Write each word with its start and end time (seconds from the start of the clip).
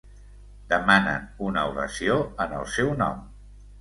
Demanen 0.71 1.27
una 1.49 1.67
oració 1.73 2.17
en 2.47 2.57
el 2.63 2.67
seu 2.77 2.91
nom. 3.03 3.21